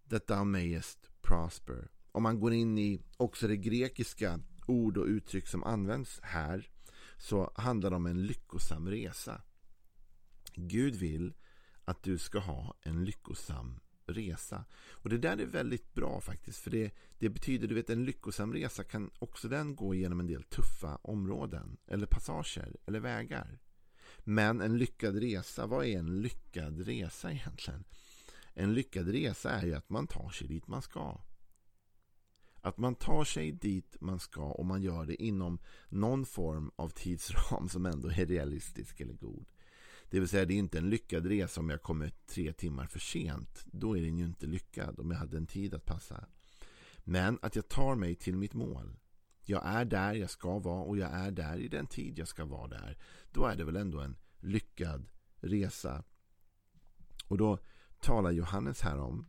That 0.09 0.27
thou 0.27 0.43
mayest 0.43 1.11
prosper. 1.21 1.91
Om 2.11 2.23
man 2.23 2.39
går 2.39 2.53
in 2.53 2.77
i 2.77 3.01
också 3.17 3.47
det 3.47 3.57
grekiska 3.57 4.39
ord 4.67 4.97
och 4.97 5.05
uttryck 5.05 5.47
som 5.47 5.63
används 5.63 6.19
här 6.23 6.69
så 7.17 7.53
handlar 7.55 7.89
det 7.89 7.95
om 7.95 8.05
en 8.05 8.25
lyckosam 8.25 8.89
resa. 8.89 9.41
Gud 10.53 10.95
vill 10.95 11.33
att 11.85 12.03
du 12.03 12.17
ska 12.17 12.39
ha 12.39 12.77
en 12.81 13.05
lyckosam 13.05 13.79
resa. 14.05 14.65
Och 14.89 15.09
det 15.09 15.17
där 15.17 15.37
är 15.37 15.45
väldigt 15.45 15.93
bra 15.93 16.21
faktiskt. 16.21 16.59
För 16.59 16.71
det, 16.71 16.91
det 17.19 17.29
betyder, 17.29 17.67
du 17.67 17.75
vet 17.75 17.89
en 17.89 18.05
lyckosam 18.05 18.53
resa 18.53 18.83
kan 18.83 19.11
också 19.19 19.47
den 19.47 19.75
gå 19.75 19.93
igenom 19.93 20.19
en 20.19 20.27
del 20.27 20.43
tuffa 20.43 20.95
områden. 20.95 21.77
Eller 21.87 22.05
passager, 22.05 22.75
eller 22.85 22.99
vägar. 22.99 23.59
Men 24.19 24.61
en 24.61 24.77
lyckad 24.77 25.15
resa, 25.15 25.67
vad 25.67 25.85
är 25.85 25.99
en 25.99 26.21
lyckad 26.21 26.79
resa 26.85 27.31
egentligen? 27.31 27.83
En 28.53 28.73
lyckad 28.73 29.07
resa 29.07 29.49
är 29.49 29.65
ju 29.65 29.73
att 29.73 29.89
man 29.89 30.07
tar 30.07 30.29
sig 30.29 30.47
dit 30.47 30.67
man 30.67 30.81
ska. 30.81 31.21
Att 32.61 32.77
man 32.77 32.95
tar 32.95 33.23
sig 33.23 33.51
dit 33.51 33.97
man 34.01 34.19
ska 34.19 34.41
och 34.41 34.65
man 34.65 34.81
gör 34.81 35.05
det 35.05 35.23
inom 35.23 35.59
någon 35.89 36.25
form 36.25 36.71
av 36.75 36.89
tidsram 36.89 37.69
som 37.69 37.85
ändå 37.85 38.09
är 38.09 38.25
realistisk 38.25 39.01
eller 39.01 39.13
god. 39.13 39.45
Det 40.13 40.19
vill 40.19 40.29
säga 40.29 40.45
det 40.45 40.53
är 40.53 40.57
inte 40.57 40.77
en 40.77 40.89
lyckad 40.89 41.25
resa 41.25 41.61
om 41.61 41.69
jag 41.69 41.81
kommer 41.81 42.11
tre 42.25 42.53
timmar 42.53 42.87
för 42.87 42.99
sent. 42.99 43.65
Då 43.65 43.97
är 43.97 44.01
den 44.01 44.17
ju 44.17 44.25
inte 44.25 44.45
lyckad 44.45 44.99
om 44.99 45.11
jag 45.11 45.17
hade 45.17 45.37
en 45.37 45.47
tid 45.47 45.73
att 45.73 45.85
passa. 45.85 46.27
Men 46.97 47.39
att 47.41 47.55
jag 47.55 47.67
tar 47.67 47.95
mig 47.95 48.15
till 48.15 48.37
mitt 48.37 48.53
mål. 48.53 48.95
Jag 49.41 49.65
är 49.65 49.85
där 49.85 50.13
jag 50.13 50.29
ska 50.29 50.59
vara 50.59 50.83
och 50.83 50.97
jag 50.97 51.11
är 51.11 51.31
där 51.31 51.57
i 51.57 51.67
den 51.67 51.87
tid 51.87 52.19
jag 52.19 52.27
ska 52.27 52.45
vara 52.45 52.67
där. 52.67 52.97
Då 53.31 53.45
är 53.45 53.55
det 53.55 53.63
väl 53.63 53.75
ändå 53.75 53.99
en 53.99 54.15
lyckad 54.39 55.09
resa. 55.41 56.03
Och 57.27 57.37
då 57.37 57.59
talar 57.99 58.31
Johannes 58.31 58.81
här 58.81 58.97
om 58.97 59.25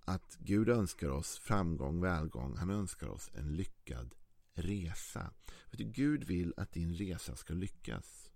att 0.00 0.36
Gud 0.38 0.68
önskar 0.68 1.08
oss 1.08 1.38
framgång, 1.38 2.00
välgång. 2.00 2.56
Han 2.56 2.70
önskar 2.70 3.08
oss 3.08 3.30
en 3.34 3.56
lyckad 3.56 4.14
resa. 4.52 5.32
Gud 5.70 6.24
vill 6.24 6.54
att 6.56 6.72
din 6.72 6.94
resa 6.94 7.36
ska 7.36 7.54
lyckas. 7.54 8.29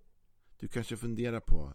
Du 0.64 0.68
kanske 0.68 0.96
funderar 0.96 1.40
på 1.40 1.72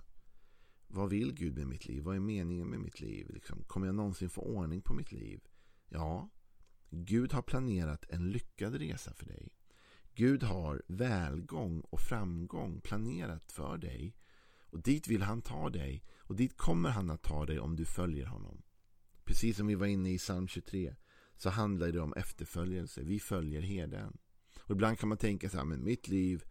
vad 0.88 1.10
vill 1.10 1.34
Gud 1.34 1.58
med 1.58 1.68
mitt 1.68 1.86
liv? 1.86 2.04
Vad 2.04 2.16
är 2.16 2.20
meningen 2.20 2.68
med 2.68 2.80
mitt 2.80 3.00
liv? 3.00 3.30
Liksom, 3.30 3.64
kommer 3.64 3.88
jag 3.88 3.96
någonsin 3.96 4.30
få 4.30 4.42
ordning 4.42 4.82
på 4.82 4.94
mitt 4.94 5.12
liv? 5.12 5.42
Ja, 5.90 6.30
Gud 6.90 7.34
har 7.34 7.42
planerat 7.42 8.06
en 8.10 8.32
lyckad 8.32 8.76
resa 8.76 9.14
för 9.14 9.26
dig. 9.26 9.50
Gud 10.16 10.44
har 10.44 10.84
välgång 10.88 11.80
och 11.82 12.00
framgång 12.00 12.82
planerat 12.82 13.52
för 13.52 13.78
dig. 13.78 14.16
Och 14.60 14.84
dit 14.84 15.08
vill 15.08 15.22
han 15.22 15.42
ta 15.42 15.70
dig. 15.70 16.04
Och 16.18 16.36
dit 16.36 16.58
kommer 16.58 16.90
han 16.90 17.10
att 17.10 17.24
ta 17.24 17.46
dig 17.46 17.60
om 17.60 17.76
du 17.76 17.86
följer 17.86 18.26
honom. 18.26 18.62
Precis 19.24 19.58
som 19.58 19.68
vi 19.68 19.76
var 19.76 19.88
inne 19.88 20.14
i 20.14 20.18
psalm 20.18 20.48
23 20.48 20.96
så 21.38 21.50
handlar 21.50 21.92
det 21.92 22.00
om 22.00 22.14
efterföljelse. 22.14 23.04
Vi 23.04 23.20
följer 23.20 23.62
herden. 23.62 24.18
Och 24.60 24.72
ibland 24.72 25.00
kan 25.00 25.10
man 25.10 25.18
tänka 25.18 25.50
så 25.50 25.58
här, 25.58 25.66
men 25.66 25.84
mitt 25.84 26.08
liv 26.08 26.44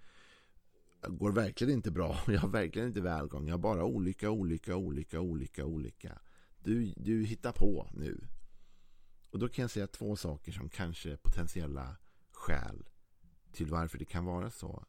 går 1.02 1.32
verkligen 1.32 1.72
inte 1.72 1.90
bra. 1.90 2.18
Jag 2.26 2.40
har 2.40 2.48
verkligen 2.48 2.88
inte 2.88 3.00
välgång. 3.00 3.46
Jag 3.46 3.54
har 3.54 3.58
bara 3.58 3.84
olycka, 3.84 4.30
olycka, 4.30 4.76
olycka, 4.76 5.20
olycka, 5.20 5.64
olycka. 5.64 6.18
Du, 6.58 6.94
du 6.96 7.24
hittar 7.24 7.52
på 7.52 7.90
nu. 7.92 8.24
Och 9.30 9.38
då 9.38 9.48
kan 9.48 9.62
jag 9.62 9.70
säga 9.70 9.86
två 9.86 10.16
saker 10.16 10.52
som 10.52 10.68
kanske 10.68 11.12
är 11.12 11.16
potentiella 11.16 11.96
skäl 12.30 12.88
till 13.52 13.66
varför 13.66 13.98
det 13.98 14.04
kan 14.04 14.24
vara 14.24 14.50
så. 14.50 14.84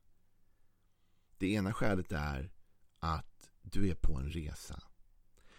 Det 1.37 1.53
ena 1.53 1.73
skälet 1.73 2.11
är 2.11 2.51
att 2.99 3.51
du 3.61 3.89
är 3.89 3.95
på 3.95 4.15
en 4.15 4.29
resa. 4.29 4.83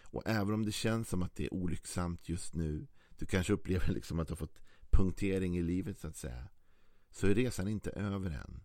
Och 0.03 0.23
även 0.25 0.53
om 0.53 0.65
det 0.65 0.71
känns 0.71 1.09
som 1.09 1.23
att 1.23 1.35
det 1.35 1.45
är 1.45 1.53
olycksamt 1.53 2.29
just 2.29 2.55
nu, 2.55 2.87
du 3.17 3.25
kanske 3.25 3.53
upplever 3.53 3.87
liksom 3.93 4.19
att 4.19 4.27
du 4.27 4.31
har 4.31 4.37
fått 4.37 4.59
punktering 4.89 5.57
i 5.57 5.61
livet 5.61 5.99
så 5.99 6.07
att 6.07 6.15
säga, 6.15 6.47
så 7.11 7.27
är 7.27 7.35
resan 7.35 7.67
inte 7.67 7.89
över 7.89 8.31
än. 8.31 8.63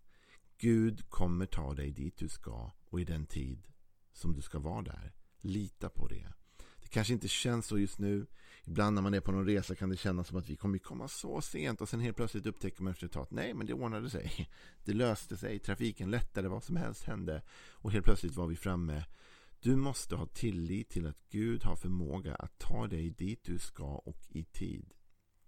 Gud 0.59 1.11
kommer 1.11 1.47
ta 1.47 1.75
dig 1.75 1.93
dit 1.93 2.17
du 2.17 2.29
ska 2.29 2.73
och 2.85 3.01
i 3.01 3.05
den 3.05 3.27
tid 3.27 3.69
som 4.13 4.33
du 4.33 4.43
ska 4.43 4.59
vara 4.59 4.83
där. 4.83 5.13
Lita 5.41 5.89
på 5.89 6.09
det. 6.09 6.27
Det 6.83 6.89
kanske 6.89 7.13
inte 7.13 7.29
känns 7.29 7.67
så 7.67 7.79
just 7.79 7.99
nu. 7.99 8.27
Ibland 8.65 8.95
när 8.95 9.03
man 9.03 9.15
är 9.15 9.21
på 9.21 9.33
någon 9.33 9.47
resa 9.47 9.75
kan 9.75 9.89
det 9.89 9.97
kännas 9.97 10.29
som 10.29 10.39
att 10.39 10.49
vi 10.49 10.57
kommer 10.57 10.79
komma 10.79 11.09
så 11.09 11.41
sent 11.41 11.81
och 11.81 11.89
sen 11.89 12.01
helt 12.01 12.17
plötsligt 12.17 12.47
upptäcker 12.47 12.83
man 12.83 12.93
efter 12.93 13.07
ett 13.07 13.13
tag 13.13 13.27
nej 13.31 13.55
men 13.55 13.67
det 13.67 13.73
ordnade 13.73 14.11
sig. 14.11 14.49
Det 14.85 14.93
löste 14.93 15.37
sig, 15.37 15.59
trafiken 15.59 16.11
lättade, 16.11 16.49
vad 16.49 16.65
som 16.65 16.77
helst 16.77 17.05
hände 17.05 17.43
och 17.71 17.93
helt 17.93 18.05
plötsligt 18.05 18.37
var 18.37 18.47
vi 18.47 18.57
framme 18.57 19.05
du 19.61 19.77
måste 19.77 20.17
ha 20.17 20.27
tillit 20.27 20.89
till 20.89 21.07
att 21.07 21.29
Gud 21.31 21.65
har 21.65 21.77
förmåga 21.77 22.35
att 22.35 22.59
ta 22.59 22.87
dig 22.87 23.11
dit 23.11 23.45
du 23.45 23.59
ska 23.59 23.85
och 23.85 24.27
i 24.29 24.45
tid. 24.45 24.93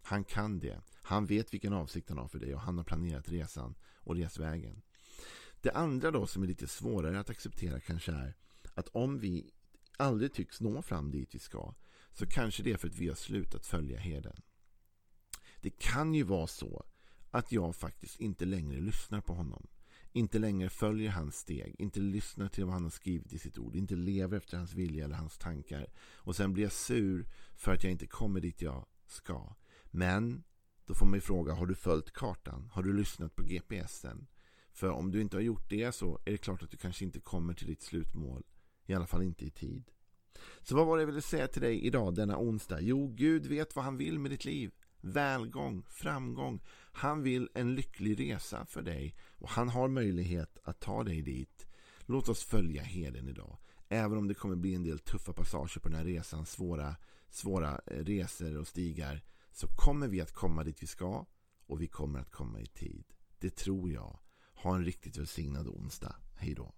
Han 0.03 0.25
kan 0.25 0.59
det. 0.59 0.81
Han 1.03 1.27
vet 1.27 1.55
vilken 1.55 1.73
avsikt 1.73 2.09
han 2.09 2.19
har 2.19 2.29
för 2.29 2.39
dig 2.39 2.55
och 2.55 2.61
han 2.61 2.77
har 2.77 2.85
planerat 2.85 3.29
resan 3.29 3.75
och 3.95 4.17
resvägen. 4.17 4.83
Det 5.61 5.71
andra 5.71 6.11
då 6.11 6.27
som 6.27 6.43
är 6.43 6.47
lite 6.47 6.67
svårare 6.67 7.21
att 7.21 7.31
acceptera 7.31 7.81
kanske 7.81 8.13
är 8.13 8.37
att 8.75 8.89
om 8.89 9.19
vi 9.19 9.51
aldrig 9.97 10.33
tycks 10.33 10.61
nå 10.61 10.83
fram 10.83 11.11
dit 11.11 11.35
vi 11.35 11.39
ska 11.39 11.75
så 12.13 12.27
kanske 12.27 12.63
det 12.63 12.73
är 12.73 12.77
för 12.77 12.89
att 12.89 12.99
vi 12.99 13.09
har 13.09 13.15
slutat 13.15 13.67
följa 13.67 13.99
herden. 13.99 14.43
Det 15.61 15.71
kan 15.71 16.15
ju 16.15 16.23
vara 16.23 16.47
så 16.47 16.85
att 17.31 17.53
jag 17.53 17.77
faktiskt 17.77 18.21
inte 18.21 18.45
längre 18.45 18.81
lyssnar 18.81 19.21
på 19.21 19.35
honom 19.35 19.67
inte 20.13 20.39
längre 20.39 20.71
följer 20.71 21.11
hans 21.11 21.37
steg, 21.37 21.75
inte 21.79 22.01
lyssnar 22.01 22.49
till 22.49 22.65
vad 22.65 22.75
han 22.75 22.83
har 22.83 22.91
skrivit 22.91 23.33
i 23.33 23.39
sitt 23.39 23.59
ord, 23.59 23.77
inte 23.77 23.97
lever 23.97 24.37
efter 24.37 24.57
hans 24.57 24.75
vilja 24.75 25.05
eller 25.05 25.17
hans 25.17 25.39
tankar. 25.39 25.87
Och 25.99 26.37
sen 26.37 26.53
blir 26.53 26.65
jag 26.65 26.73
sur 26.73 27.27
för 27.57 27.73
att 27.75 27.85
jag 27.85 27.93
inte 27.93 28.07
kommer 28.07 28.41
dit 28.41 28.63
jag 28.63 28.87
ska. 29.07 29.55
Men 29.85 30.45
då 30.87 30.95
får 30.95 31.07
man 31.07 31.15
ju 31.15 31.21
fråga, 31.21 31.55
har 31.55 31.67
du 31.67 31.75
följt 31.75 32.13
kartan? 32.13 32.71
Har 32.73 32.83
du 32.83 32.93
lyssnat 32.93 33.37
på 33.37 33.43
GPSen? 33.43 34.27
För 34.79 34.91
om 34.91 35.11
du 35.11 35.21
inte 35.21 35.37
har 35.37 35.43
gjort 35.43 35.71
det 35.71 35.93
så 35.93 36.19
är 36.25 36.31
det 36.31 36.39
klart 36.39 36.63
att 36.63 36.71
du 36.71 36.77
kanske 36.77 37.05
inte 37.05 37.21
kommer 37.21 37.55
till 37.55 37.67
ditt 37.67 37.83
slutmål. 37.83 38.45
I 38.87 38.95
alla 38.95 39.07
fall 39.07 39.23
inte 39.23 39.45
i 39.45 39.51
tid. 39.51 39.91
Så 40.63 40.77
vad 40.77 40.87
var 40.87 40.97
det 40.97 41.03
jag 41.03 41.07
ville 41.07 41.23
säga 41.23 41.49
till 41.49 41.63
dig 41.63 41.87
idag 41.87 42.15
denna 42.15 42.39
onsdag? 42.39 42.81
Jo, 42.81 43.09
Gud 43.09 43.47
vet 43.47 43.77
vad 43.77 43.85
han 43.85 43.97
vill 43.97 44.19
med 44.19 44.31
ditt 44.31 44.45
liv. 44.45 44.73
välgång, 45.01 45.83
framgång. 45.89 46.61
Han 46.93 47.23
vill 47.23 47.49
en 47.55 47.75
lycklig 47.75 48.21
resa 48.21 48.67
för 48.67 48.83
dig 48.83 49.15
och 49.39 49.49
han 49.49 49.69
har 49.69 49.89
möjlighet 49.89 50.59
att 50.65 50.81
ta 50.81 51.05
dig 51.05 51.23
dit. 51.23 51.67
Låt 52.07 52.29
oss 52.29 52.45
följa 52.45 52.83
heden 52.83 53.29
idag. 53.29 53.59
Även 53.89 54.19
om 54.19 54.29
det 54.29 54.35
kommer 54.35 54.57
bli 54.57 54.75
en 54.75 54.83
del 54.83 54.99
tuffa 54.99 55.33
passager 55.33 55.81
på 55.81 55.89
den 55.89 55.99
här 55.99 56.05
resan, 56.05 56.47
svåra, 56.47 56.97
svåra 57.29 57.81
eh, 57.87 58.05
resor 58.05 58.59
och 58.59 58.67
stigar, 58.67 59.23
så 59.53 59.67
kommer 59.67 60.09
vi 60.09 60.21
att 60.21 60.33
komma 60.33 60.65
dit 60.65 60.83
vi 60.83 60.87
ska 60.87 61.27
och 61.67 61.81
vi 61.81 61.87
kommer 61.87 62.21
att 62.21 62.31
komma 62.31 62.61
i 62.61 62.67
tid. 62.67 63.05
Det 63.39 63.51
tror 63.57 63.93
jag. 63.93 64.19
Ha 64.63 64.75
en 64.75 64.85
riktigt 64.85 65.17
välsignad 65.17 65.69
onsdag. 65.69 66.17
Hej 66.37 66.55
då. 66.55 66.73